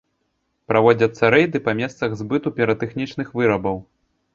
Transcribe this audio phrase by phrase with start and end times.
[0.71, 3.77] Праводзяцца рэйды па месцах збыту піратэхнічных вырабаў.